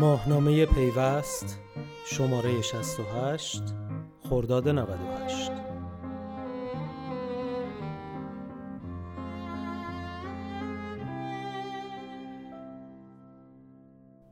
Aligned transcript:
ماهنامه 0.00 0.66
پیوست 0.66 1.58
شماره 2.06 2.62
68 2.62 3.62
خرداد 4.20 4.68
98 4.68 5.50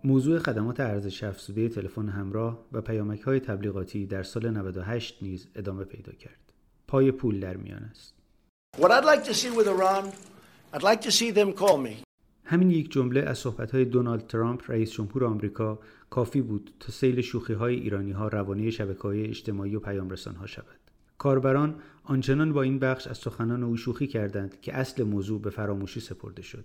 موضوع 0.04 0.38
خدمات 0.38 0.80
ارزش 0.80 1.24
افزوده 1.24 1.68
تلفن 1.68 2.08
همراه 2.08 2.58
و 2.72 2.80
پیامک 2.80 3.20
های 3.20 3.40
تبلیغاتی 3.40 4.06
در 4.06 4.22
سال 4.22 4.50
98 4.50 5.18
نیز 5.22 5.48
ادامه 5.54 5.84
پیدا 5.84 6.12
کرد. 6.12 6.52
پای 6.86 7.12
پول 7.12 7.40
در 7.40 7.56
میان 7.56 7.82
است. 7.82 8.14
What 8.76 8.90
I'd 8.90 9.04
like 9.04 9.24
to 9.24 9.34
see 9.34 9.50
with 9.50 9.66
Iran, 9.66 10.12
I'd 10.74 10.82
like 10.82 11.00
to 11.00 11.10
see 11.10 11.30
them 11.30 11.52
call 11.52 11.76
me. 11.78 12.07
همین 12.50 12.70
یک 12.70 12.92
جمله 12.92 13.20
از 13.20 13.42
های 13.42 13.84
دونالد 13.84 14.26
ترامپ 14.26 14.70
رئیس 14.70 14.92
جمهور 14.92 15.24
آمریکا 15.24 15.78
کافی 16.10 16.40
بود 16.40 16.70
تا 16.80 16.92
سیل 16.92 17.20
شوخی 17.20 17.52
های 17.52 17.74
ایرانی 17.74 18.10
ها 18.10 18.28
روانه 18.28 18.70
شبکه 18.70 19.02
های 19.02 19.24
اجتماعی 19.24 19.76
و 19.76 19.80
پیام 19.80 20.10
رسان 20.10 20.34
ها 20.34 20.46
شود. 20.46 20.78
کاربران 21.18 21.74
آنچنان 22.04 22.52
با 22.52 22.62
این 22.62 22.78
بخش 22.78 23.06
از 23.06 23.18
سخنان 23.18 23.62
او 23.62 23.76
شوخی 23.76 24.06
کردند 24.06 24.60
که 24.60 24.76
اصل 24.76 25.02
موضوع 25.02 25.40
به 25.40 25.50
فراموشی 25.50 26.00
سپرده 26.00 26.42
شد. 26.42 26.64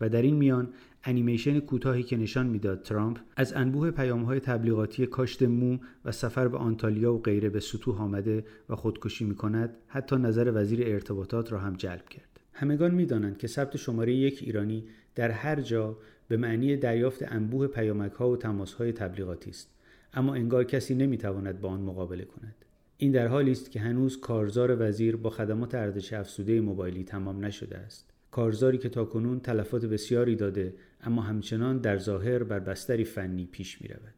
و 0.00 0.08
در 0.08 0.22
این 0.22 0.36
میان 0.36 0.68
انیمیشن 1.04 1.60
کوتاهی 1.60 2.02
که 2.02 2.16
نشان 2.16 2.46
می‌داد 2.46 2.82
ترامپ 2.82 3.18
از 3.36 3.52
انبوه 3.52 3.90
پیامهای 3.90 4.40
تبلیغاتی 4.40 5.06
کاشت 5.06 5.42
مو 5.42 5.78
و 6.04 6.12
سفر 6.12 6.48
به 6.48 6.58
آنتالیا 6.58 7.14
و 7.14 7.22
غیره 7.22 7.48
به 7.48 7.60
سطوح 7.60 8.02
آمده 8.02 8.44
و 8.68 8.76
خودکشی 8.76 9.24
می 9.24 9.34
کند 9.34 9.76
حتی 9.86 10.16
نظر 10.16 10.52
وزیر 10.54 10.80
ارتباطات 10.82 11.52
را 11.52 11.58
هم 11.58 11.74
جلب 11.74 12.08
کرد 12.08 12.40
همگان 12.52 12.90
می‌دانند 12.90 13.38
که 13.38 13.46
ثبت 13.46 13.76
شماره 13.76 14.14
یک 14.14 14.42
ایرانی 14.42 14.84
در 15.14 15.30
هر 15.30 15.60
جا 15.60 15.96
به 16.28 16.36
معنی 16.36 16.76
دریافت 16.76 17.32
انبوه 17.32 17.66
پیامک 17.66 18.12
ها 18.12 18.30
و 18.30 18.36
تماس 18.36 18.74
های 18.74 18.92
تبلیغاتی 18.92 19.50
است. 19.50 19.74
اما 20.14 20.34
انگار 20.34 20.64
کسی 20.64 20.94
نمی‌تواند 20.94 21.60
با 21.60 21.68
آن 21.68 21.80
مقابله 21.80 22.24
کند. 22.24 22.54
این 22.96 23.12
در 23.12 23.26
حالی 23.26 23.52
است 23.52 23.70
که 23.70 23.80
هنوز 23.80 24.20
کارزار 24.20 24.76
وزیر 24.88 25.16
با 25.16 25.30
خدمات 25.30 25.74
ارزش 25.74 26.12
افزوده 26.12 26.60
موبایلی 26.60 27.04
تمام 27.04 27.44
نشده 27.44 27.78
است. 27.78 28.10
کارزاری 28.30 28.78
که 28.78 28.88
تاکنون 28.88 29.40
تلفات 29.40 29.84
بسیاری 29.84 30.36
داده 30.36 30.74
اما 31.00 31.22
همچنان 31.22 31.78
در 31.78 31.98
ظاهر 31.98 32.42
بر 32.42 32.58
بستری 32.58 33.04
فنی 33.04 33.48
پیش 33.52 33.82
می 33.82 33.88
رود. 33.88 34.14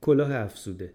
کلاه 0.00 0.34
افزوده 0.34 0.92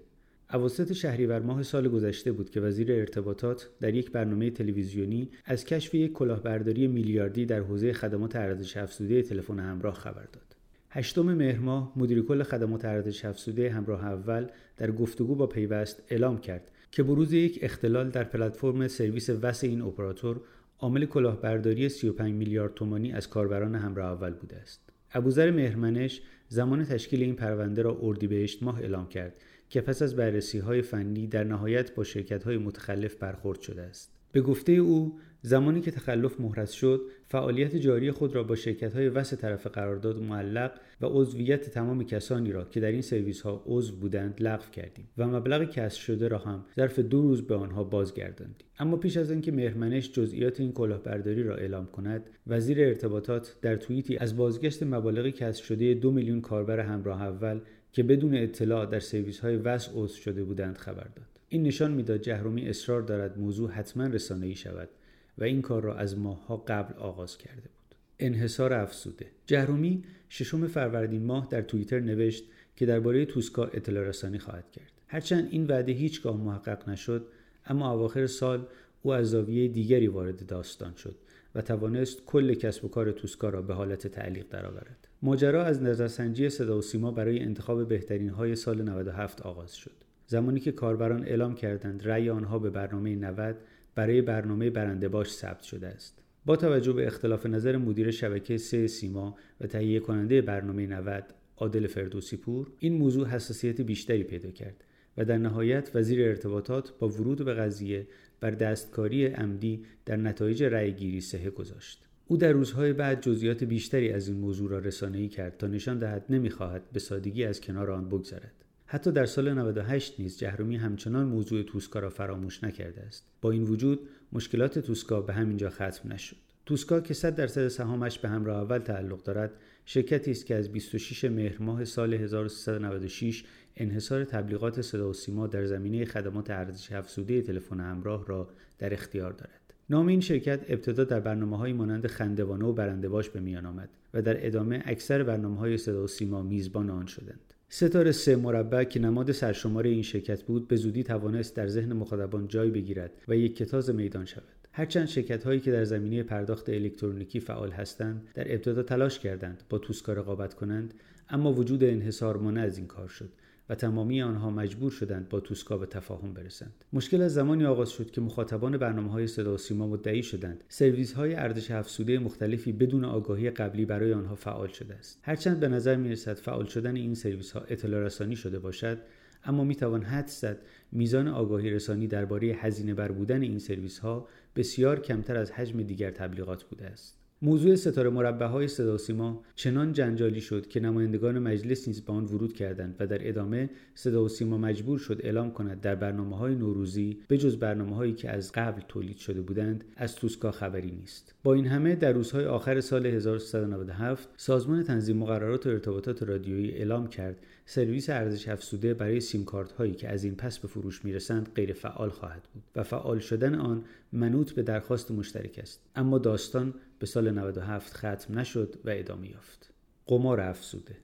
اواسط 0.54 0.94
شهریور 0.94 1.40
ماه 1.40 1.64
سال 1.64 1.88
گذشته 1.88 2.32
بود 2.32 2.50
که 2.50 2.62
وزیر 2.62 2.92
ارتباطات 2.92 3.70
در 3.82 3.94
یک 3.94 4.12
برنامه 4.12 4.50
تلویزیونی 4.50 5.30
از 5.46 5.66
کشف 5.66 5.94
یک 5.96 6.14
کلاهبرداری 6.14 6.88
میلیاردی 6.88 7.46
در 7.46 7.60
حوزه 7.60 7.94
خدمات 7.94 8.36
ارزش 8.36 8.78
افزوده 8.78 9.22
تلفن 9.22 9.60
همراه 9.60 9.94
خبر 9.94 10.28
داد. 10.34 10.56
هشتم 10.90 11.34
مهر 11.34 11.60
ماه 11.60 11.94
مدیر 11.96 12.22
کل 12.22 12.44
خدمات 12.44 12.86
ارزش 12.86 13.26
افزوده 13.26 13.72
همراه 13.72 14.06
اول 14.06 14.48
در 14.78 14.92
گفتگو 14.92 15.36
با 15.36 15.48
پیوست 15.48 16.04
اعلام 16.10 16.38
کرد 16.38 16.72
که 16.92 17.04
بروز 17.04 17.34
یک 17.34 17.60
اختلال 17.62 18.10
در 18.10 18.24
پلتفرم 18.24 18.88
سرویس 18.88 19.30
وس 19.30 19.64
این 19.64 19.82
اپراتور 19.82 20.42
عامل 20.80 21.06
کلاهبرداری 21.06 21.90
35 21.90 22.34
میلیارد 22.34 22.74
تومانی 22.74 23.12
از 23.12 23.30
کاربران 23.30 23.76
همراه 23.76 24.12
اول 24.12 24.34
بوده 24.34 24.56
است. 24.56 24.90
ابوذر 25.14 25.52
مهرمنش 25.52 26.22
زمان 26.48 26.86
تشکیل 26.86 27.22
این 27.22 27.36
پرونده 27.36 27.82
را 27.82 28.00
اردیبهشت 28.02 28.64
ماه 28.64 28.80
اعلام 28.80 29.08
کرد 29.08 29.34
که 29.76 29.82
پس 29.82 30.02
از 30.02 30.16
بررسی 30.16 30.60
های 30.60 30.82
فنی 30.82 31.28
در 31.28 31.44
نهایت 31.44 31.96
با 31.96 32.04
شرکت 32.04 32.44
های 32.44 32.58
متخلف 32.58 33.16
برخورد 33.16 33.62
شده 33.62 33.82
است. 33.82 34.12
به 34.32 34.42
گفته 34.42 34.72
او 34.72 35.20
زمانی 35.42 35.82
که 35.82 35.92
تخلف 35.92 36.40
محرز 36.40 36.72
شد 36.72 37.02
فعالیت 37.28 37.76
جاری 37.76 38.12
خود 38.12 38.36
را 38.36 38.44
با 38.44 38.56
شرکت 38.56 38.94
های 38.94 39.10
وس 39.10 39.34
طرف 39.34 39.68
قرارداد 39.68 40.24
معلق 40.24 40.72
و 41.02 41.06
عضویت 41.06 41.70
تمام 41.70 42.04
کسانی 42.04 42.52
را 42.52 42.66
که 42.66 42.80
در 42.80 42.92
این 42.92 43.02
سرویس 43.02 43.42
ها 43.42 43.64
عضو 43.66 43.96
بودند 43.96 44.42
لغو 44.42 44.70
کردیم 44.72 45.08
و 45.18 45.28
مبلغ 45.28 45.72
کسب 45.72 46.00
شده 46.00 46.28
را 46.28 46.38
هم 46.38 46.66
ظرف 46.76 47.00
دو 47.00 47.22
روز 47.22 47.42
به 47.42 47.56
آنها 47.56 47.84
بازگرداندیم 47.84 48.68
اما 48.80 48.98
پیش 48.98 49.18
از 49.18 49.32
اینکه 49.32 49.52
مهرمنش 49.52 50.12
جزئیات 50.12 50.60
این 50.60 50.72
کلاهبرداری 50.72 51.44
را 51.44 51.56
اعلام 51.56 51.86
کند 51.86 52.30
وزیر 52.48 52.80
ارتباطات 52.80 53.56
در 53.62 53.76
توییتی 53.76 54.18
از 54.18 54.38
بازگشت 54.38 54.84
مبالغ 54.84 55.30
کسب 55.30 55.64
شده 55.64 55.94
دو 55.94 56.12
میلیون 56.12 56.42
کاربر 56.42 56.80
همراه 56.80 57.22
اول 57.22 57.60
که 57.96 58.04
بدون 58.04 58.36
اطلاع 58.36 58.86
در 58.86 59.00
سرویس 59.00 59.40
های 59.40 59.56
وس 59.56 59.90
عضو 59.94 60.16
شده 60.16 60.44
بودند 60.44 60.78
خبر 60.78 61.08
داد. 61.16 61.26
این 61.50 61.64
نشان 61.64 61.92
می‌داد 61.92 62.22
جهرومی 62.22 62.70
اصرار 62.70 63.02
دارد 63.02 63.40
موضوع 63.40 63.72
حتما 63.72 64.06
رسانه‌ای 64.06 64.56
شود 64.56 64.90
و 65.38 65.44
این 65.44 65.62
کار 65.62 65.84
را 65.84 65.96
از 65.96 66.18
ماهها 66.18 66.58
قبل 66.58 67.00
آغاز 67.00 67.38
کرده 67.38 67.62
بود. 67.62 67.96
انحصار 68.20 68.74
افسوده 68.74 69.26
جهرومی 69.46 70.04
ششم 70.30 70.68
فروردین 70.68 71.24
ماه 71.24 71.48
در 71.52 71.62
توییتر 71.62 72.00
نوشت 72.00 72.44
که 72.76 72.86
درباره 72.86 73.26
توسکا 73.26 73.66
اطلاع 73.66 74.04
رسانی 74.04 74.40
خواهد 74.40 74.72
کرد. 74.72 74.92
هرچند 75.08 75.48
این 75.52 75.68
وعده 75.68 75.92
هیچگاه 75.92 76.38
محقق 76.38 76.90
نشد 76.90 77.28
اما 77.66 77.92
اواخر 77.92 78.28
سال 78.28 78.66
او 79.02 79.14
از 79.14 79.30
زاویه 79.30 79.68
دیگری 79.68 80.08
وارد 80.08 80.46
داستان 80.46 80.96
شد 80.96 81.16
و 81.56 81.62
توانست 81.62 82.26
کل 82.26 82.54
کسب 82.54 82.86
و 82.86 82.88
کار 82.88 83.12
توسکا 83.12 83.50
را 83.50 83.62
به 83.62 83.74
حالت 83.74 84.08
تعلیق 84.08 84.46
درآورد. 84.50 85.05
ماجرا 85.22 85.66
از 85.66 85.82
نظرسنجی 85.84 86.50
صدا 86.50 86.78
و 86.78 86.82
سیما 86.82 87.12
برای 87.12 87.40
انتخاب 87.40 87.88
بهترین 87.88 88.30
های 88.30 88.56
سال 88.56 88.82
97 88.82 89.42
آغاز 89.42 89.76
شد. 89.76 89.92
زمانی 90.28 90.60
که 90.60 90.72
کاربران 90.72 91.24
اعلام 91.24 91.56
کردند 91.56 92.08
رأی 92.08 92.30
آنها 92.30 92.60
به 92.60 92.70
برنامه 92.70 93.16
90 93.16 93.56
برای 93.96 94.22
برنامه 94.22 94.70
برنده 94.70 95.08
باش 95.08 95.32
ثبت 95.32 95.62
شده 95.62 95.88
است. 95.88 96.22
با 96.46 96.56
توجه 96.56 96.94
به 96.94 97.08
اختلاف 97.08 97.46
نظر 97.46 97.78
مدیر 97.78 98.12
شبکه 98.12 98.58
سه 98.58 98.88
سیما 98.88 99.36
و 99.62 99.68
تهیه 99.68 100.00
کننده 100.00 100.42
برنامه 100.42 100.88
90 100.88 101.24
عادل 101.58 101.88
فردوسی 101.88 102.38
پور 102.38 102.72
این 102.80 102.94
موضوع 102.94 103.28
حساسیت 103.28 103.82
بیشتری 103.82 104.24
پیدا 104.24 104.52
کرد 104.52 104.84
و 105.18 105.26
در 105.26 105.38
نهایت 105.38 105.96
وزیر 105.96 106.28
ارتباطات 106.28 106.94
با 107.00 107.10
ورود 107.10 107.46
به 107.46 107.54
قضیه 107.54 108.08
بر 108.40 108.52
دستکاری 108.52 109.26
عمدی 109.26 109.86
در 110.06 110.16
نتایج 110.16 110.64
رأیگیری 110.64 111.22
سهه 111.22 111.50
گذاشت. 111.50 112.06
او 112.28 112.38
در 112.38 112.52
روزهای 112.52 112.94
بعد 112.94 113.22
جزئیات 113.22 113.64
بیشتری 113.64 114.12
از 114.12 114.28
این 114.28 114.38
موضوع 114.38 114.70
را 114.70 114.80
رسانه‌ای 114.80 115.28
کرد 115.28 115.58
تا 115.58 115.68
نشان 115.68 116.00
دهد 116.00 116.26
نمی‌خواهد 116.30 116.82
به 116.94 117.00
سادگی 117.00 117.44
از 117.44 117.62
کنار 117.62 117.92
آن 117.92 118.10
بگذرد. 118.10 118.52
حتی 118.86 119.12
در 119.12 119.26
سال 119.26 119.54
98 119.54 120.20
نیز 120.20 120.38
جهرومی 120.38 120.76
همچنان 120.76 121.28
موضوع 121.28 121.64
توسکا 121.64 122.00
را 122.00 122.10
فراموش 122.10 122.64
نکرده 122.64 123.02
است. 123.02 123.24
با 123.42 123.52
این 123.52 123.64
وجود 123.64 124.00
مشکلات 124.32 124.80
توسکا 124.80 125.22
به 125.22 125.34
همینجا 125.34 125.70
ختم 125.70 126.14
نشد. 126.14 126.36
توسکا 126.66 127.00
که 127.00 127.14
100 127.14 127.36
درصد 127.36 127.68
سهامش 127.68 128.20
به 128.20 128.30
همراه 128.30 128.62
اول 128.62 128.80
تعلق 128.80 129.24
دارد 129.24 129.52
شرکتی 129.86 130.32
است 130.32 130.46
که 130.46 130.56
از 130.56 130.72
26 130.72 131.26
مهر 131.26 131.62
ماه 131.62 131.86
سال 131.86 132.14
1396 132.14 133.44
انحصار 133.78 134.24
تبلیغات 134.24 134.82
صدا 134.82 135.10
و 135.10 135.14
سیما 135.14 135.48
در 135.48 135.66
زمینه 135.66 136.06
خدمات 136.06 136.50
ارزش 136.50 136.92
افزوده 136.92 137.42
تلفن 137.42 137.80
همراه 137.80 138.26
را 138.28 138.50
در 138.80 138.94
اختیار 138.94 139.32
دارد. 139.32 139.55
نام 139.90 140.08
این 140.08 140.22
شرکت 140.22 140.60
ابتدا 140.68 141.04
در 141.04 141.20
برنامه 141.20 141.58
های 141.58 141.74
مانند 141.74 142.08
خندوانه 142.08 142.66
و 142.66 142.74
برنده 142.74 143.10
باش 143.10 143.30
به 143.30 143.40
میان 143.40 143.66
آمد 143.66 143.90
و 144.14 144.22
در 144.22 144.48
ادامه 144.48 144.82
اکثر 144.86 145.24
برنامه 145.24 145.58
های 145.58 145.78
صدا 145.78 146.04
و 146.04 146.08
سیما 146.08 146.42
میزبان 146.42 146.90
آن 146.90 147.06
شدند. 147.06 147.54
ستاره 147.70 148.12
سه 148.12 148.36
مربع 148.36 148.84
که 148.84 149.00
نماد 149.00 149.32
سرشمار 149.32 149.84
این 149.84 150.02
شرکت 150.02 150.44
بود 150.44 150.68
به 150.68 150.76
زودی 150.76 151.04
توانست 151.04 151.56
در 151.56 151.68
ذهن 151.68 151.94
مخاطبان 151.94 152.48
جای 152.48 152.70
بگیرد 152.70 153.12
و 153.28 153.36
یک 153.36 153.56
کتاز 153.56 153.90
میدان 153.90 154.26
شود. 154.26 154.44
هرچند 154.72 155.08
شرکت 155.08 155.44
هایی 155.44 155.60
که 155.60 155.72
در 155.72 155.84
زمینه 155.84 156.24
پرداخت 156.24 156.70
الکترونیکی 156.70 157.40
فعال 157.40 157.72
هستند 157.72 158.28
در 158.34 158.54
ابتدا 158.54 158.84
تلاش 158.84 159.20
کردند 159.20 159.64
با 159.70 159.78
توسکا 159.78 160.14
رقابت 160.14 160.54
کنند 160.54 160.94
اما 161.30 161.54
وجود 161.54 161.84
انحصار 161.84 162.38
مانع 162.38 162.62
از 162.62 162.78
این 162.78 162.88
کار 162.88 163.08
شد. 163.08 163.30
و 163.70 163.76
تمامی 163.76 164.22
آنها 164.22 164.50
مجبور 164.50 164.92
شدند 164.92 165.30
با 165.30 165.40
توسکا 165.40 165.78
به 165.78 165.86
تفاهم 165.86 166.34
برسند. 166.34 166.86
مشکل 166.94 167.22
از 167.22 167.34
زمانی 167.34 167.66
آغاز 167.66 167.90
شد 167.90 168.12
که 168.12 168.22
مخاطبان 168.22 168.78
برنامه 168.78 169.12
های 169.12 169.28
صدا 169.28 169.58
سیما 169.58 169.88
مدعی 169.88 170.24
شدند. 170.24 170.64
سرویس 170.68 171.14
های 171.14 171.36
ارزش 171.36 171.72
افزوده 171.72 172.20
مختلفی 172.20 172.72
بدون 172.72 173.06
آگاهی 173.06 173.50
قبلی 173.50 173.86
برای 173.86 174.14
آنها 174.14 174.36
فعال 174.36 174.68
شده 174.68 174.96
است. 174.96 175.20
هرچند 175.22 175.60
به 175.60 175.68
نظر 175.68 175.96
می 175.96 176.10
رسد 176.10 176.34
فعال 176.34 176.66
شدن 176.66 176.96
این 176.96 177.16
سرویس 177.16 177.52
ها 177.52 177.60
اطلاع 177.60 178.02
رسانی 178.02 178.36
شده 178.36 178.60
باشد 178.60 178.98
اما 179.44 179.64
می 179.64 179.76
توان 179.76 180.04
حد 180.04 180.28
زد. 180.28 180.58
میزان 180.92 181.28
آگاهی 181.28 181.70
رسانی 181.70 182.08
درباره 182.08 182.48
هزینه 182.48 182.94
بر 182.94 183.12
بودن 183.12 183.42
این 183.42 183.60
سرویس 183.60 184.00
ها 184.00 184.28
بسیار 184.56 185.00
کمتر 185.00 185.38
از 185.38 185.52
حجم 185.52 185.84
دیگر 185.84 186.12
تبلیغات 186.12 186.64
بوده 186.64 186.86
است. 186.86 187.25
موضوع 187.46 187.76
ستاره 187.76 188.10
مربع 188.10 188.46
های 188.46 188.68
صدا 188.68 188.98
سیما 188.98 189.44
چنان 189.56 189.94
جنجالی 189.94 190.42
شد 190.42 190.68
که 190.68 190.80
نمایندگان 190.80 191.40
مجلس 191.40 191.88
نیز 191.88 192.02
به 192.02 192.14
آن 192.14 192.26
ورود 192.26 192.54
کردند 192.54 192.96
و 193.00 193.08
در 193.08 193.28
ادامه 193.28 193.70
صدا 193.96 194.24
و 194.24 194.28
سیما 194.28 194.58
مجبور 194.58 195.00
شد 195.00 195.20
اعلام 195.24 195.52
کند 195.52 195.82
در 195.82 195.96
برنامه 195.96 196.38
های 196.38 196.56
نوروزی 196.56 197.18
به 197.28 197.38
جز 197.38 197.58
برنامه 197.58 197.96
هایی 197.96 198.14
که 198.14 198.30
از 198.30 198.52
قبل 198.52 198.82
تولید 198.88 199.18
شده 199.18 199.42
بودند 199.42 199.84
از 199.96 200.16
توسکا 200.16 200.52
خبری 200.52 200.92
نیست. 200.92 201.34
با 201.44 201.54
این 201.54 201.68
همه 201.68 201.96
در 201.96 202.12
روزهای 202.12 202.46
آخر 202.46 202.82
سال 202.82 203.06
1397 203.06 204.30
سازمان 204.38 204.84
تنظیم 204.84 205.18
مقررات 205.18 205.68
و 205.68 205.70
ارتباطات 205.70 206.24
رادیویی 206.24 206.72
اعلام 206.72 207.08
کرد 207.08 207.38
سرویس 207.66 208.10
ارزش 208.10 208.48
افزوده 208.48 208.94
برای 208.94 209.20
سیم 209.20 209.46
هایی 209.78 209.94
که 209.94 210.10
از 210.10 210.24
این 210.24 210.36
پس 210.36 210.60
به 210.60 210.68
فروش 210.68 211.06
می‌رسند 211.06 211.50
غیر 211.56 211.74
فعال 211.74 212.10
خواهد 212.10 212.44
بود 212.54 212.64
و 212.76 212.84
فعال 212.84 213.20
شدن 213.20 213.56
آن 213.56 213.84
منوط 214.14 214.52
به 214.52 214.64
درخواست 214.64 215.12
مشترک 215.12 215.60
است. 215.62 215.82
اما 215.96 216.18
داستان 216.18 216.74
به 217.06 217.10
سال 217.10 217.32
97 217.32 217.94
ختم 217.94 218.40
نشد 218.40 218.76
و 218.86 218.90
ادامه 218.90 219.30
یافت 219.30 219.74
قمار 220.06 220.42
افزوده 220.42 220.96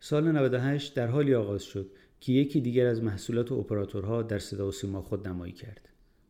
سال 0.00 0.32
98 0.32 0.94
در 0.94 1.06
حالی 1.06 1.34
آغاز 1.34 1.62
شد 1.62 1.90
که 2.20 2.32
یکی 2.32 2.60
دیگر 2.60 2.86
از 2.86 3.02
محصولات 3.02 3.52
اپراتورها 3.52 4.22
در 4.22 4.38
صدا 4.38 4.68
و 4.68 4.72
سیما 4.72 5.02
خود 5.02 5.28
نمایی 5.28 5.52
کرد. 5.52 5.88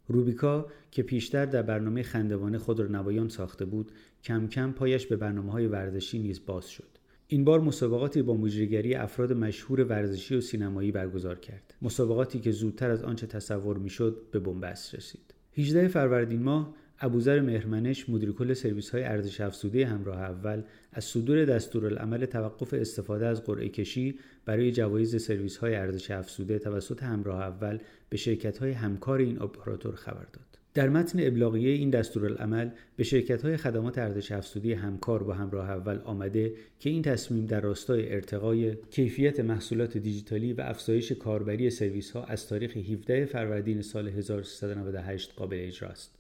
روبیکا 0.09 0.67
که 0.91 1.03
پیشتر 1.03 1.47
در 1.47 1.62
برنامه 1.62 2.03
خندوانه 2.03 2.59
خود 2.59 2.81
را 2.81 2.87
نمایان 2.87 3.29
ساخته 3.29 3.65
بود 3.65 3.93
کم 4.25 4.47
کم 4.49 4.73
پایش 4.73 5.06
به 5.06 5.17
برنامه 5.17 5.53
های 5.53 5.67
ورزشی 5.67 6.19
نیز 6.19 6.47
باز 6.47 6.69
شد. 6.69 6.99
این 7.29 7.44
بار 7.44 7.61
مسابقاتی 7.61 8.23
با 8.23 8.35
مجریگری 8.35 8.94
افراد 8.94 9.32
مشهور 9.32 9.85
ورزشی 9.85 10.35
و 10.35 10.41
سینمایی 10.41 10.93
برگزار 10.93 11.38
کرد. 11.38 11.75
مسابقاتی 11.82 12.41
که 12.41 12.50
زودتر 12.50 12.91
از 12.91 13.03
آنچه 13.03 13.26
تصور 13.26 13.79
می‌شد 13.79 14.23
به 14.32 14.38
بنبست 14.38 14.94
رسید. 14.94 15.35
18 15.56 15.88
فروردین 15.88 16.43
ماه 16.43 16.75
ابوذر 17.00 17.41
مهرمنش 17.41 18.09
مدیر 18.09 18.33
کل 18.33 18.55
سرویس 18.55 18.91
های 18.91 19.03
ارزش 19.03 19.41
افزوده 19.41 19.87
همراه 19.87 20.21
اول 20.21 20.62
از 20.93 21.05
صدور 21.05 21.45
دستورالعمل 21.45 22.25
توقف 22.25 22.75
استفاده 22.75 23.27
از 23.27 23.45
قرعه 23.45 23.69
کشی 23.69 24.19
برای 24.45 24.73
جوایز 24.73 25.23
سرویس 25.23 25.56
های 25.56 25.75
ارزش 25.75 26.11
افزوده 26.11 26.59
توسط 26.59 27.03
همراه 27.03 27.41
اول 27.41 27.79
به 28.09 28.17
شرکت 28.17 28.59
های 28.59 28.73
همکار 28.73 29.19
این 29.19 29.43
اپراتور 29.43 29.95
خبر 29.95 30.27
داد. 30.33 30.59
در 30.75 30.89
متن 30.89 31.27
ابلاغیه 31.27 31.71
این 31.71 31.91
دستورالعمل 31.91 32.71
به 32.97 33.05
شرکت 33.05 33.45
های 33.45 33.56
خدمات 33.56 33.99
ارزش 33.99 34.33
افزوده 34.33 34.77
همکار 34.77 35.23
با 35.23 35.35
همراه 35.35 35.71
اول 35.71 35.99
آمده 36.05 36.53
که 36.81 36.91
این 36.91 37.03
تصمیم 37.03 37.47
در 37.47 37.61
راستای 37.61 38.15
ارتقای 38.15 38.77
کیفیت 38.91 39.41
محصولات 39.41 39.99
دیجیتالی 39.99 40.53
و 40.53 40.61
افزایش 40.61 41.12
کاربری 41.12 41.71
سرویس 41.71 42.11
ها 42.11 42.25
از 42.25 42.49
تاریخ 42.49 42.77
17 42.77 43.25
فروردین 43.25 43.83
سال 43.83 44.09
1398 44.09 45.35
قابل 45.37 45.56
اجراست. 45.61 46.18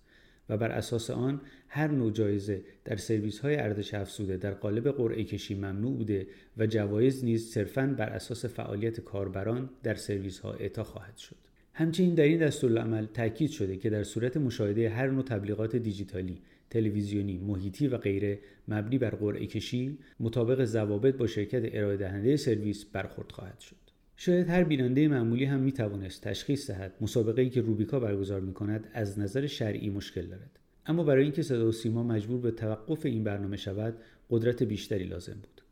و 0.48 0.56
بر 0.56 0.70
اساس 0.70 1.10
آن 1.10 1.40
هر 1.68 1.90
نوع 1.90 2.12
جایزه 2.12 2.62
در 2.84 2.96
سرویس 2.96 3.38
های 3.38 3.56
ارزش 3.56 3.94
افزوده 3.94 4.36
در 4.36 4.54
قالب 4.54 4.88
قرعه 4.88 5.24
کشی 5.24 5.54
ممنوع 5.54 5.96
بوده 5.96 6.26
و 6.56 6.66
جوایز 6.66 7.24
نیز 7.24 7.50
صرفاً 7.50 7.94
بر 7.98 8.08
اساس 8.08 8.44
فعالیت 8.44 9.00
کاربران 9.00 9.70
در 9.82 9.94
سرویس 9.94 10.38
ها 10.38 10.52
اعطا 10.52 10.84
خواهد 10.84 11.16
شد. 11.16 11.36
همچنین 11.72 12.14
در 12.14 12.24
این 12.24 12.38
دستورالعمل 12.38 13.06
تاکید 13.06 13.50
شده 13.50 13.76
که 13.76 13.90
در 13.90 14.02
صورت 14.02 14.36
مشاهده 14.36 14.90
هر 14.90 15.06
نوع 15.06 15.22
تبلیغات 15.22 15.76
دیجیتالی، 15.76 16.42
تلویزیونی، 16.70 17.38
محیطی 17.38 17.88
و 17.88 17.98
غیره 17.98 18.38
مبنی 18.68 18.98
بر 18.98 19.10
قرعه 19.10 19.46
کشی 19.46 19.98
مطابق 20.20 20.64
ضوابط 20.64 21.14
با 21.14 21.26
شرکت 21.26 21.62
ارائه 21.72 21.96
دهنده 21.96 22.36
سرویس 22.36 22.84
برخورد 22.84 23.32
خواهد 23.32 23.60
شد. 23.60 23.87
شاید 24.20 24.48
هر 24.48 24.64
بیننده 24.64 25.08
معمولی 25.08 25.44
هم 25.44 25.60
می 25.60 25.72
توانست 25.72 26.22
تشخیص 26.22 26.70
دهد 26.70 26.94
مسابقه 27.00 27.48
که 27.48 27.60
روبیکا 27.60 28.00
برگزار 28.00 28.40
می 28.40 28.54
کند 28.54 28.88
از 28.92 29.18
نظر 29.18 29.46
شرعی 29.46 29.90
مشکل 29.90 30.26
دارد. 30.26 30.58
اما 30.86 31.04
برای 31.04 31.22
اینکه 31.22 31.42
صدا 31.42 31.68
و 31.68 31.72
سیما 31.72 32.02
مجبور 32.02 32.40
به 32.40 32.50
توقف 32.50 33.06
این 33.06 33.24
برنامه 33.24 33.56
شود 33.56 33.94
قدرت 34.30 34.62
بیشتری 34.62 35.04
لازم 35.04 35.32
بود. 35.32 35.62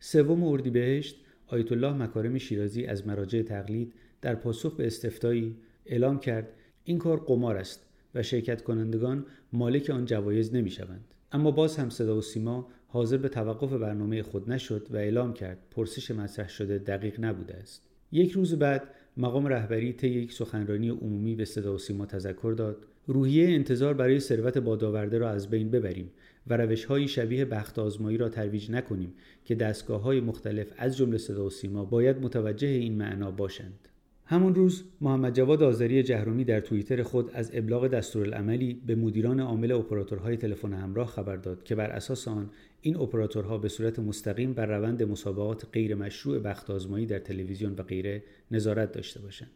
سوم 0.00 0.44
اردیبهشت 0.44 1.16
آیت 1.46 1.72
الله 1.72 1.92
مکارم 1.92 2.38
شیرازی 2.38 2.86
از 2.86 3.06
مراجع 3.06 3.42
تقلید 3.42 3.92
در 4.22 4.34
پاسخ 4.34 4.76
به 4.76 4.86
استفتایی 4.86 5.56
اعلام 5.86 6.18
کرد 6.18 6.48
این 6.84 6.98
کار 6.98 7.20
قمار 7.20 7.56
است 7.56 7.86
و 8.14 8.22
شرکت 8.22 8.62
کنندگان 8.62 9.26
مالک 9.52 9.90
آن 9.90 10.04
جوایز 10.04 10.54
نمی 10.54 10.70
شوند. 10.70 11.04
اما 11.32 11.50
باز 11.50 11.76
هم 11.76 11.90
صدا 11.90 12.16
و 12.16 12.20
سیما 12.20 12.68
حاضر 12.86 13.16
به 13.16 13.28
توقف 13.28 13.72
برنامه 13.72 14.22
خود 14.22 14.50
نشد 14.50 14.86
و 14.90 14.96
اعلام 14.96 15.34
کرد 15.34 15.58
پرسش 15.70 16.10
مطرح 16.10 16.48
شده 16.48 16.78
دقیق 16.78 17.20
نبوده 17.20 17.54
است. 17.54 17.93
یک 18.12 18.32
روز 18.32 18.54
بعد 18.54 18.82
مقام 19.16 19.46
رهبری 19.46 19.92
طی 19.92 20.08
یک 20.08 20.32
سخنرانی 20.32 20.88
عمومی 20.88 21.34
به 21.34 21.44
صدا 21.44 21.74
و 21.74 21.78
سیما 21.78 22.06
تذکر 22.06 22.54
داد. 22.56 22.86
روحیه 23.06 23.48
انتظار 23.48 23.94
برای 23.94 24.20
ثروت 24.20 24.58
بادآورده 24.58 25.18
را 25.18 25.30
از 25.30 25.50
بین 25.50 25.70
ببریم 25.70 26.10
و 26.46 26.56
روش 26.56 26.84
های 26.84 27.08
شبیه 27.08 27.44
بخت 27.44 27.78
آزمایی 27.78 28.16
را 28.18 28.28
ترویج 28.28 28.70
نکنیم 28.70 29.14
که 29.44 29.54
دستگاه 29.54 30.02
های 30.02 30.20
مختلف 30.20 30.66
از 30.76 30.96
جمله 30.96 31.18
صدا 31.18 31.46
و 31.46 31.50
سیما 31.50 31.84
باید 31.84 32.18
متوجه 32.18 32.68
این 32.68 32.96
معنا 32.96 33.30
باشند. 33.30 33.88
همون 34.26 34.54
روز 34.54 34.84
محمد 35.00 35.34
جواد 35.34 35.62
آذری 35.62 36.02
جهرومی 36.02 36.44
در 36.44 36.60
توییتر 36.60 37.02
خود 37.02 37.30
از 37.30 37.50
ابلاغ 37.54 37.86
دستورالعملی 37.86 38.82
به 38.86 38.94
مدیران 38.94 39.40
عامل 39.40 39.72
اپراتورهای 39.72 40.36
تلفن 40.36 40.72
همراه 40.72 41.06
خبر 41.06 41.36
داد 41.36 41.62
که 41.62 41.74
بر 41.74 41.90
اساس 41.90 42.28
آن 42.28 42.50
این 42.80 42.96
اپراتورها 42.96 43.58
به 43.58 43.68
صورت 43.68 43.98
مستقیم 43.98 44.52
بر 44.52 44.66
روند 44.66 45.02
مسابقات 45.02 45.66
غیر 45.72 45.94
مشروع 45.94 46.38
بخت 46.38 46.70
آزمایی 46.70 47.06
در 47.06 47.18
تلویزیون 47.18 47.72
و 47.72 47.82
غیره 47.82 48.22
نظارت 48.50 48.92
داشته 48.92 49.20
باشند. 49.20 49.50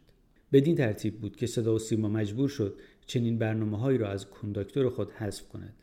بدین 0.53 0.75
ترتیب 0.75 1.19
بود 1.19 1.35
که 1.35 1.47
صدا 1.47 1.75
و 1.75 1.79
سیما 1.79 2.09
مجبور 2.09 2.49
شد 2.49 2.73
چنین 3.05 3.37
برنامه 3.37 3.97
را 3.97 4.09
از 4.09 4.29
کنداکتور 4.29 4.89
خود 4.89 5.11
حذف 5.11 5.47
کند 5.49 5.73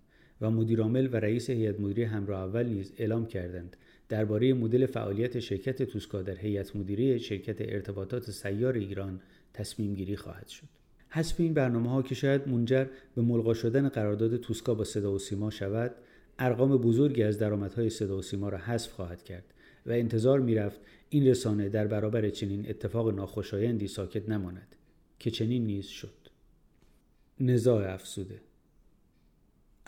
و 0.41 0.51
مدیرعامل 0.51 1.09
و 1.13 1.17
رئیس 1.17 1.51
هیئت 1.51 1.81
مدیره 1.81 2.07
همراه 2.07 2.43
اول 2.43 2.67
نیز 2.67 2.93
اعلام 2.97 3.27
کردند 3.27 3.77
درباره 4.09 4.55
مدل 4.55 4.87
فعالیت 4.87 5.41
شرکت 5.41 5.83
توسکا 5.83 6.23
در 6.23 6.37
هیئت 6.37 6.77
مدیره 6.77 7.19
شرکت 7.19 7.57
ارتباطات 7.61 8.31
سیار 8.31 8.75
ایران 8.75 9.21
تصمیم 9.55 9.95
گیری 9.95 10.17
خواهد 10.17 10.49
شد. 10.49 10.67
حذف 11.09 11.41
این 11.41 11.55
برنامه 11.55 11.91
ها 11.91 12.03
که 12.03 12.15
شاید 12.15 12.49
منجر 12.49 12.87
به 13.15 13.23
ملغا 13.23 13.55
شدن 13.55 13.89
قرارداد 13.89 14.37
توسکا 14.37 14.75
با 14.75 14.85
صدا 14.85 15.13
و 15.13 15.19
سیما 15.19 15.51
شود 15.51 15.95
ارقام 16.39 16.77
بزرگی 16.77 17.23
از 17.23 17.39
درآمدهای 17.39 17.91
صدا 17.91 18.19
و 18.19 18.23
سیما 18.23 18.49
را 18.49 18.59
حذف 18.59 18.93
خواهد 18.93 19.23
کرد 19.23 19.55
و 19.87 19.93
انتظار 19.93 20.41
می‌رفت 20.41 20.81
این 21.09 21.27
رسانه 21.27 21.69
در 21.69 21.87
برابر 21.87 22.31
چنین 22.31 22.69
اتفاق 22.69 23.15
ناخوشایندی 23.15 23.89
ساکت 23.89 24.29
نماند 24.29 24.77
که 25.19 25.31
چنین 25.31 25.67
نیز 25.67 25.87
شد 25.87 26.15
نزاع 27.41 27.95
افسوده 27.95 28.41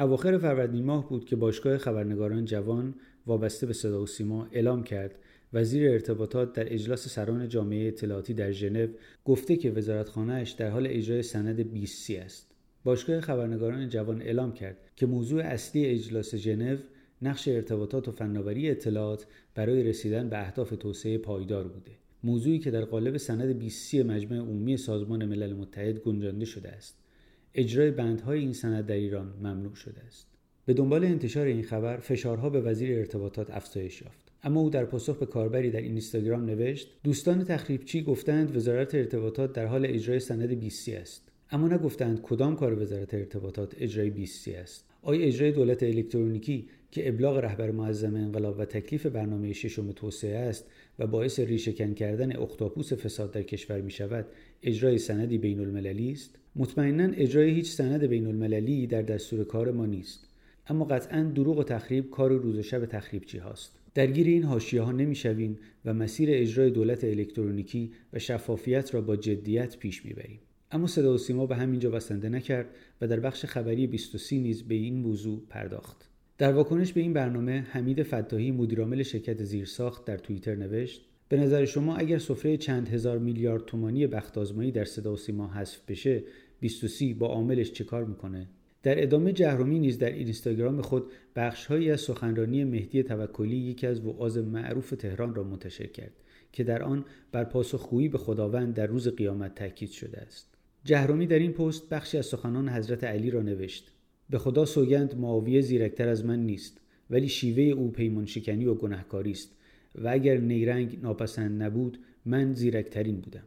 اواخر 0.00 0.39
فروردین 0.39 0.85
ماه 0.85 1.09
بود 1.09 1.25
که 1.25 1.37
باشگاه 1.37 1.79
خبرنگاران 1.79 2.45
جوان 2.45 2.95
وابسته 3.27 3.67
به 3.67 3.73
صدا 3.73 4.03
و 4.03 4.06
سیما 4.06 4.49
اعلام 4.53 4.83
کرد 4.83 5.15
وزیر 5.53 5.91
ارتباطات 5.91 6.53
در 6.53 6.75
اجلاس 6.75 7.09
سران 7.09 7.49
جامعه 7.49 7.89
اطلاعاتی 7.89 8.35
در 8.35 8.50
ژنو 8.50 8.87
گفته 9.25 9.56
که 9.56 9.71
وزارتخانهاش 9.71 10.50
در 10.50 10.71
حال 10.71 10.87
اجرای 10.91 11.23
سند 11.23 11.73
20 11.73 12.11
است. 12.11 12.50
باشگاه 12.85 13.21
خبرنگاران 13.21 13.89
جوان 13.89 14.23
اعلام 14.23 14.53
کرد 14.53 14.77
که 14.97 15.06
موضوع 15.06 15.43
اصلی 15.43 15.87
اجلاس 15.87 16.35
ژنو 16.35 16.77
نقش 17.23 17.49
ارتباطات 17.49 18.09
و 18.09 18.12
فناوری 18.12 18.71
اطلاعات 18.71 19.27
برای 19.55 19.83
رسیدن 19.83 20.29
به 20.29 20.41
اهداف 20.41 20.71
توسعه 20.71 21.19
پایدار 21.19 21.69
بوده. 21.69 21.93
موضوعی 22.25 22.59
که 22.59 22.71
در 22.71 22.85
قالب 22.85 23.17
سند 23.17 23.59
20 23.59 23.95
مجمع 23.95 24.37
عمومی 24.37 24.77
سازمان 24.77 25.25
ملل 25.25 25.53
متحد 25.53 25.99
گنجانده 25.99 26.45
شده 26.45 26.69
است. 26.69 27.07
اجرای 27.55 27.91
بندهای 27.91 28.39
این 28.39 28.53
سند 28.53 28.87
در 28.87 28.95
ایران 28.95 29.35
ممنوع 29.41 29.75
شده 29.75 30.00
است. 30.00 30.27
به 30.67 30.75
دنبال 30.75 31.05
انتشار 31.05 31.47
این 31.47 31.62
خبر 31.62 31.97
فشارها 31.97 32.50
به 32.50 32.61
وزیر 32.61 32.99
ارتباطات 32.99 33.50
افزایش 33.50 34.02
یافت. 34.02 34.33
اما 34.43 34.61
او 34.61 34.71
در 34.71 34.85
پاسخ 34.85 35.17
به 35.17 35.26
کاربری 35.26 35.71
در 35.71 35.81
اینستاگرام 35.81 36.45
نوشت 36.45 36.88
دوستان 37.05 37.45
تخریبچی 37.45 38.02
گفتند 38.02 38.57
وزارت 38.57 38.95
ارتباطات 38.95 39.52
در 39.52 39.67
حال 39.67 39.87
اجرای 39.87 40.21
سند 40.21 40.61
20 40.61 40.88
است. 40.88 41.28
اما 41.50 41.69
نگفتند 41.69 42.23
کدام 42.23 42.57
کار 42.57 42.83
وزارت 42.83 43.14
ارتباطات 43.14 43.75
اجرای 43.78 44.11
20 44.11 44.49
است. 44.49 44.85
آیا 45.02 45.26
اجرای 45.26 45.52
دولت 45.52 45.83
الکترونیکی 45.83 46.69
که 46.90 47.09
ابلاغ 47.09 47.37
رهبر 47.37 47.71
معظم 47.71 48.14
انقلاب 48.14 48.59
و 48.59 48.64
تکلیف 48.64 49.07
برنامه 49.07 49.52
ششم 49.52 49.92
توسعه 49.92 50.38
است 50.38 50.71
و 50.99 51.07
باعث 51.07 51.40
ریشهکن 51.40 51.95
کردن 51.95 52.37
اختاپوس 52.37 52.92
فساد 52.92 53.33
در 53.33 53.42
کشور 53.42 53.80
می 53.80 53.90
شود 53.90 54.26
اجرای 54.62 54.99
سندی 54.99 55.38
بین 55.38 55.61
المللی 55.61 56.12
است؟ 56.12 56.38
مطمئنا 56.57 57.12
اجرای 57.16 57.50
هیچ 57.50 57.71
سند 57.71 58.04
بین 58.04 58.26
المللی 58.26 58.87
در 58.87 59.02
دستور 59.02 59.45
کار 59.45 59.71
ما 59.73 59.87
نیست. 59.87 60.28
اما 60.66 60.85
قطعا 60.85 61.23
دروغ 61.23 61.59
و 61.59 61.62
تخریب 61.62 62.11
کار 62.11 62.30
روز 62.33 62.59
و 62.59 62.62
شب 62.62 62.87
تخریبچی 62.87 63.38
هاست؟ 63.38 63.78
درگیر 63.95 64.26
این 64.26 64.42
حاشیه 64.42 64.83
ها 64.83 64.92
نمی‌شویم 64.92 65.59
و 65.85 65.95
مسیر 65.95 66.28
اجرای 66.33 66.71
دولت 66.71 67.04
الکترونیکی 67.04 67.92
و 68.12 68.18
شفافیت 68.18 68.95
را 68.95 69.00
با 69.00 69.16
جدیت 69.16 69.76
پیش 69.76 70.04
می‌بریم. 70.04 70.40
اما 70.71 70.87
صدا 70.87 71.14
و 71.14 71.18
سیما 71.18 71.47
به 71.47 71.57
همینجا 71.57 71.90
بسنده 71.90 72.28
نکرد 72.28 72.66
و 73.00 73.07
در 73.07 73.21
بخش 73.21 73.45
خبری 73.45 73.87
23 73.87 74.37
نیز 74.37 74.62
به 74.62 74.75
این 74.75 74.99
موضوع 74.99 75.42
پرداخت. 75.49 76.08
در 76.38 76.52
واکنش 76.52 76.92
به 76.92 77.00
این 77.00 77.12
برنامه 77.12 77.66
حمید 77.71 78.02
فتاحی 78.02 78.50
مدیرعامل 78.50 79.02
شرکت 79.02 79.45
زیرساخت 79.45 80.04
در 80.04 80.18
توییتر 80.18 80.54
نوشت 80.54 81.04
به 81.28 81.37
نظر 81.37 81.64
شما 81.64 81.97
اگر 81.97 82.18
سفره 82.18 82.57
چند 82.57 82.88
هزار 82.88 83.18
میلیارد 83.18 83.64
تومانی 83.64 84.07
بخت 84.07 84.38
آزمایی 84.38 84.73
در 84.73 84.85
صدا 84.85 85.12
و 85.12 85.16
سیما 85.16 85.47
حذف 85.47 85.78
بشه 85.88 86.23
23 86.61 87.14
با 87.14 87.26
عاملش 87.26 87.73
چه 87.73 87.85
کار 87.85 88.04
می‌کنه؟ 88.04 88.49
در 88.83 89.02
ادامه 89.02 89.33
جهرومی 89.33 89.78
نیز 89.78 89.99
در 89.99 90.11
اینستاگرام 90.11 90.83
خود 90.83 91.12
بخشهایی 91.37 91.90
از 91.90 92.00
سخنرانی 92.00 92.64
مهدی 92.64 93.02
توکلی 93.02 93.57
یکی 93.57 93.87
از 93.87 94.00
وعاظ 94.00 94.38
معروف 94.38 94.90
تهران 94.90 95.35
را 95.35 95.45
منتشر 95.45 95.87
کرد 95.87 96.12
که 96.52 96.64
در 96.64 96.83
آن 96.83 97.04
بر 97.33 97.45
پاسخگویی 97.45 98.09
به 98.09 98.18
خداوند 98.18 98.75
در 98.75 98.87
روز 98.87 99.09
قیامت 99.09 99.54
تاکید 99.54 99.90
شده 99.90 100.18
است. 100.18 100.54
جهرومی 100.85 101.26
در 101.26 101.38
این 101.38 101.52
پست 101.52 101.88
بخشی 101.88 102.18
از 102.18 102.26
سخنان 102.26 102.68
حضرت 102.68 103.04
علی 103.04 103.30
را 103.30 103.42
نوشت. 103.42 103.92
به 104.30 104.38
خدا 104.38 104.64
سوگند 104.64 105.18
معاویه 105.18 105.61
زیرکتر 105.61 106.08
از 106.08 106.25
من 106.25 106.47
نیست 106.47 106.80
ولی 107.11 107.28
شیوه 107.28 107.62
او 107.62 107.90
پیمان 107.90 108.26
شکنی 108.26 108.64
و 108.64 108.75
گناهکاری 108.75 109.30
است 109.30 109.50
و 109.94 110.08
اگر 110.08 110.38
نیرنگ 110.38 110.99
ناپسند 111.02 111.62
نبود 111.62 111.99
من 112.25 112.52
زیرکترین 112.52 113.20
بودم 113.20 113.44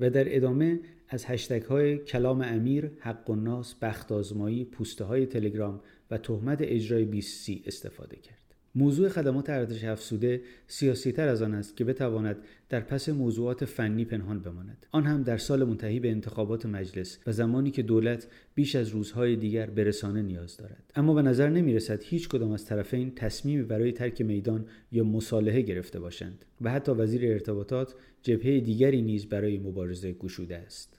و 0.00 0.10
در 0.10 0.36
ادامه 0.36 0.80
از 1.08 1.24
هشتگ 1.24 1.62
های 1.62 1.98
کلام 1.98 2.42
امیر، 2.42 2.90
حق 2.98 3.30
و 3.30 3.34
ناس، 3.34 3.74
بخت 3.74 4.12
آزمایی، 4.12 4.64
پوسته 4.64 5.04
های 5.04 5.26
تلگرام 5.26 5.80
و 6.10 6.18
تهمت 6.18 6.58
اجرای 6.60 7.04
20 7.04 7.50
استفاده 7.66 8.16
کرد. 8.16 8.45
موضوع 8.76 9.08
خدمات 9.08 9.50
ارزش 9.50 9.84
افزوده 9.84 10.40
سیاسیتر 10.66 11.28
از 11.28 11.42
آن 11.42 11.54
است 11.54 11.76
که 11.76 11.84
بتواند 11.84 12.36
در 12.68 12.80
پس 12.80 13.08
موضوعات 13.08 13.64
فنی 13.64 14.04
پنهان 14.04 14.40
بماند. 14.40 14.86
آن 14.92 15.04
هم 15.04 15.22
در 15.22 15.38
سال 15.38 15.64
منتهی 15.64 16.00
به 16.00 16.10
انتخابات 16.10 16.66
مجلس 16.66 17.18
و 17.26 17.32
زمانی 17.32 17.70
که 17.70 17.82
دولت 17.82 18.28
بیش 18.54 18.76
از 18.76 18.88
روزهای 18.88 19.36
دیگر 19.36 19.66
به 19.66 19.84
رسانه 19.84 20.22
نیاز 20.22 20.56
دارد. 20.56 20.92
اما 20.96 21.14
به 21.14 21.22
نظر 21.22 21.48
نمی 21.48 21.74
رسد 21.74 22.02
هیچ 22.02 22.28
کدام 22.28 22.50
از 22.50 22.64
طرفین 22.64 23.14
تصمیمی 23.14 23.62
برای 23.62 23.92
ترک 23.92 24.20
میدان 24.20 24.66
یا 24.92 25.04
مصالحه 25.04 25.60
گرفته 25.60 26.00
باشند 26.00 26.44
و 26.60 26.70
حتی 26.70 26.92
وزیر 26.92 27.32
ارتباطات 27.32 27.94
جبهه 28.22 28.60
دیگری 28.60 29.02
نیز 29.02 29.26
برای 29.26 29.58
مبارزه 29.58 30.12
گشوده 30.12 30.56
است. 30.56 30.98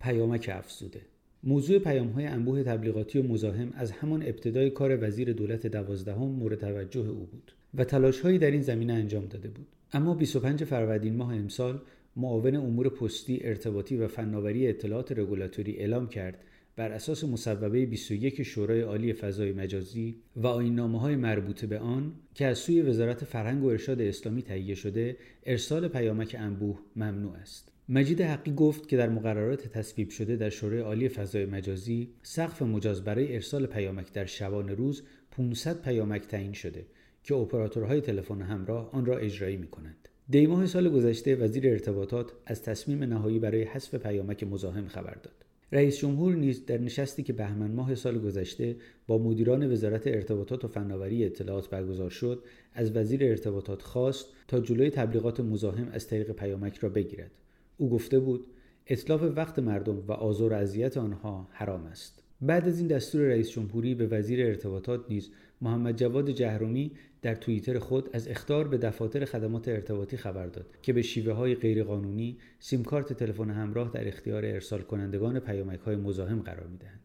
پیامک 0.00 0.50
افزوده 0.52 1.00
موضوع 1.46 1.78
پیام 1.78 2.08
های 2.08 2.26
انبوه 2.26 2.62
تبلیغاتی 2.62 3.18
و 3.18 3.22
مزاحم 3.22 3.72
از 3.74 3.90
همان 3.90 4.22
ابتدای 4.22 4.70
کار 4.70 4.98
وزیر 5.06 5.32
دولت 5.32 5.66
دوازدهم 5.66 6.28
مورد 6.28 6.58
توجه 6.58 7.08
او 7.08 7.26
بود 7.26 7.52
و 7.74 7.84
تلاش 7.84 8.20
هایی 8.20 8.38
در 8.38 8.50
این 8.50 8.62
زمینه 8.62 8.92
انجام 8.92 9.26
داده 9.26 9.48
بود. 9.48 9.66
اما 9.92 10.14
25 10.14 10.64
فروردین 10.64 11.16
ماه 11.16 11.34
امسال 11.34 11.80
معاون 12.16 12.56
امور 12.56 12.88
پستی 12.88 13.40
ارتباطی 13.42 13.96
و 13.96 14.08
فناوری 14.08 14.68
اطلاعات 14.68 15.12
رگولاتوری 15.12 15.76
اعلام 15.76 16.08
کرد 16.08 16.38
بر 16.76 16.92
اساس 16.92 17.24
مصوبه 17.24 17.86
21 17.86 18.42
شورای 18.42 18.80
عالی 18.80 19.12
فضای 19.12 19.52
مجازی 19.52 20.16
و 20.36 20.46
آیین‌نامه 20.46 21.00
های 21.00 21.16
مربوط 21.16 21.64
به 21.64 21.78
آن 21.78 22.12
که 22.34 22.46
از 22.46 22.58
سوی 22.58 22.82
وزارت 22.82 23.24
فرهنگ 23.24 23.64
و 23.64 23.68
ارشاد 23.68 24.00
اسلامی 24.00 24.42
تهیه 24.42 24.74
شده 24.74 25.16
ارسال 25.46 25.88
پیامک 25.88 26.36
انبوه 26.38 26.78
ممنوع 26.96 27.32
است. 27.32 27.73
مجید 27.88 28.20
حقی 28.20 28.52
گفت 28.52 28.88
که 28.88 28.96
در 28.96 29.08
مقررات 29.08 29.66
تصویب 29.68 30.10
شده 30.10 30.36
در 30.36 30.50
شورای 30.50 30.80
عالی 30.80 31.08
فضای 31.08 31.46
مجازی 31.46 32.08
سقف 32.22 32.62
مجاز 32.62 33.04
برای 33.04 33.34
ارسال 33.34 33.66
پیامک 33.66 34.12
در 34.12 34.24
شبان 34.24 34.68
روز 34.68 35.02
500 35.30 35.82
پیامک 35.82 36.26
تعیین 36.26 36.52
شده 36.52 36.86
که 37.22 37.34
اپراتورهای 37.34 38.00
تلفن 38.00 38.42
همراه 38.42 38.90
آن 38.92 39.06
را 39.06 39.18
اجرایی 39.18 39.56
می 39.56 39.66
کنند. 39.66 40.08
دیماه 40.28 40.66
سال 40.66 40.88
گذشته 40.88 41.36
وزیر 41.36 41.68
ارتباطات 41.68 42.32
از 42.46 42.62
تصمیم 42.62 43.04
نهایی 43.04 43.38
برای 43.38 43.62
حذف 43.62 43.94
پیامک 43.94 44.44
مزاحم 44.44 44.88
خبر 44.88 45.14
داد. 45.14 45.44
رئیس 45.72 45.98
جمهور 45.98 46.34
نیز 46.34 46.66
در 46.66 46.78
نشستی 46.78 47.22
که 47.22 47.32
بهمن 47.32 47.70
ماه 47.70 47.94
سال 47.94 48.18
گذشته 48.18 48.76
با 49.06 49.18
مدیران 49.18 49.72
وزارت 49.72 50.06
ارتباطات 50.06 50.64
و 50.64 50.68
فناوری 50.68 51.24
اطلاعات 51.24 51.70
برگزار 51.70 52.10
شد 52.10 52.44
از 52.74 52.96
وزیر 52.96 53.24
ارتباطات 53.24 53.82
خواست 53.82 54.26
تا 54.48 54.60
جلوی 54.60 54.90
تبلیغات 54.90 55.40
مزاحم 55.40 55.88
از 55.92 56.06
طریق 56.06 56.30
پیامک 56.30 56.78
را 56.78 56.88
بگیرد 56.88 57.30
او 57.76 57.90
گفته 57.90 58.20
بود 58.20 58.46
اطلاف 58.86 59.22
وقت 59.36 59.58
مردم 59.58 59.98
و 60.08 60.12
آزار 60.12 60.52
و 60.52 60.56
اذیت 60.56 60.96
آنها 60.96 61.48
حرام 61.50 61.86
است 61.86 62.22
بعد 62.40 62.68
از 62.68 62.78
این 62.78 62.88
دستور 62.88 63.20
رئیس 63.20 63.50
جمهوری 63.50 63.94
به 63.94 64.06
وزیر 64.06 64.46
ارتباطات 64.46 65.04
نیز 65.08 65.30
محمد 65.60 65.96
جواد 65.96 66.30
جهرومی 66.30 66.92
در 67.22 67.34
توییتر 67.34 67.78
خود 67.78 68.10
از 68.12 68.28
اختار 68.28 68.68
به 68.68 68.78
دفاتر 68.78 69.24
خدمات 69.24 69.68
ارتباطی 69.68 70.16
خبر 70.16 70.46
داد 70.46 70.66
که 70.82 70.92
به 70.92 71.02
شیوه 71.02 71.32
های 71.32 71.54
غیرقانونی 71.54 72.38
سیمکارت 72.58 73.12
تلفن 73.12 73.50
همراه 73.50 73.90
در 73.94 74.08
اختیار 74.08 74.44
ارسال 74.44 74.82
کنندگان 74.82 75.38
پیامک 75.38 75.80
های 75.80 75.96
مزاحم 75.96 76.40
قرار 76.40 76.66
می‌دهند. 76.66 77.00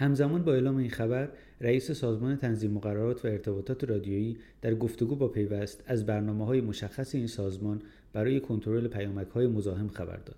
همزمان 0.00 0.42
با 0.42 0.52
اعلام 0.54 0.76
این 0.76 0.90
خبر 0.90 1.28
رئیس 1.60 1.90
سازمان 1.90 2.36
تنظیم 2.36 2.70
مقررات 2.70 3.24
و 3.24 3.28
ارتباطات 3.28 3.84
رادیویی 3.84 4.36
در 4.62 4.74
گفتگو 4.74 5.16
با 5.16 5.28
پیوست 5.28 5.82
از 5.86 6.06
برنامه 6.06 6.46
های 6.46 6.60
مشخص 6.60 7.14
این 7.14 7.26
سازمان 7.26 7.82
برای 8.12 8.40
کنترل 8.40 8.88
پیامک 8.88 9.28
های 9.28 9.46
مزاحم 9.46 9.88
خبر 9.88 10.16
داد 10.16 10.36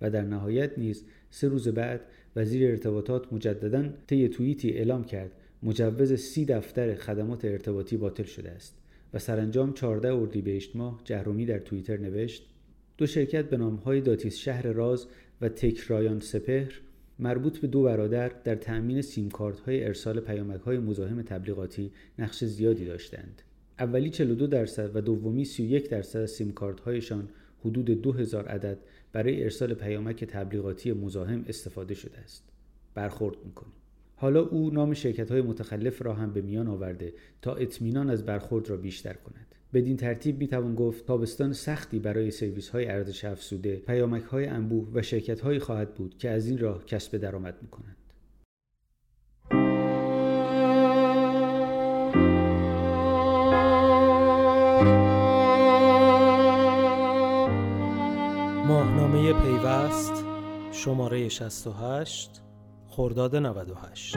و 0.00 0.10
در 0.10 0.22
نهایت 0.22 0.78
نیز 0.78 1.04
سه 1.30 1.48
روز 1.48 1.68
بعد 1.68 2.00
وزیر 2.36 2.70
ارتباطات 2.70 3.32
مجددا 3.32 3.88
طی 4.06 4.28
توییتی 4.28 4.70
اعلام 4.70 5.04
کرد 5.04 5.32
مجوز 5.62 6.12
سی 6.12 6.44
دفتر 6.44 6.94
خدمات 6.94 7.44
ارتباطی 7.44 7.96
باطل 7.96 8.24
شده 8.24 8.50
است 8.50 8.78
و 9.14 9.18
سرانجام 9.18 9.72
14 9.72 10.14
اردیبهشت 10.14 10.76
ماه 10.76 11.00
جهرومی 11.04 11.46
در 11.46 11.58
توییتر 11.58 11.96
نوشت 11.96 12.46
دو 12.98 13.06
شرکت 13.06 13.44
به 13.44 13.56
نامهای 13.56 14.00
داتیس 14.00 14.36
شهر 14.36 14.66
راز 14.66 15.06
و 15.40 15.48
تکرایان 15.48 16.20
سپهر 16.20 16.80
مربوط 17.18 17.58
به 17.58 17.66
دو 17.66 17.82
برادر 17.82 18.28
در 18.28 18.54
تأمین 18.54 19.02
سیمکارت 19.02 19.60
های 19.60 19.84
ارسال 19.84 20.20
پیامک 20.20 20.60
های 20.60 20.78
مزاحم 20.78 21.22
تبلیغاتی 21.22 21.92
نقش 22.18 22.44
زیادی 22.44 22.84
داشتند. 22.84 23.42
اولی 23.78 24.10
42 24.10 24.46
درصد 24.46 24.96
و 24.96 25.00
دومی 25.00 25.44
31 25.44 25.88
درصد 25.88 26.18
از 26.18 26.30
سیمکارت 26.30 26.80
هایشان 26.80 27.28
حدود 27.60 27.84
2000 28.02 28.48
عدد 28.48 28.78
برای 29.12 29.42
ارسال 29.42 29.74
پیامک 29.74 30.24
تبلیغاتی 30.24 30.92
مزاحم 30.92 31.44
استفاده 31.48 31.94
شده 31.94 32.18
است. 32.18 32.44
برخورد 32.94 33.36
می‌کنیم. 33.44 33.74
حالا 34.16 34.40
او 34.40 34.70
نام 34.70 34.94
شرکت 34.94 35.30
های 35.30 35.42
متخلف 35.42 36.02
را 36.02 36.14
هم 36.14 36.32
به 36.32 36.40
میان 36.40 36.68
آورده 36.68 37.12
تا 37.42 37.54
اطمینان 37.54 38.10
از 38.10 38.26
برخورد 38.26 38.70
را 38.70 38.76
بیشتر 38.76 39.12
کند. 39.12 39.54
بدین 39.74 39.96
ترتیب 39.96 40.38
می 40.38 40.48
توان 40.48 40.74
گفت 40.74 41.06
تابستان 41.06 41.52
سختی 41.52 41.98
برای 41.98 42.30
سرویس 42.30 42.68
های 42.68 42.86
ارزش 42.86 43.24
افزوده، 43.24 43.76
پیامک 43.76 44.22
های 44.22 44.46
انبوه 44.46 44.88
و 44.94 45.02
شرکت 45.02 45.40
هایی 45.40 45.58
خواهد 45.58 45.94
بود 45.94 46.18
که 46.18 46.30
از 46.30 46.46
این 46.46 46.58
راه 46.58 46.84
کسب 46.84 47.16
درآمد 47.16 47.54
می 47.62 47.68
کنند. 47.68 47.96
ماهنامه 58.68 59.32
پیوست 59.32 60.24
شماره 60.72 61.28
68 61.28 62.42
خرداد 62.88 63.36
98 63.36 64.16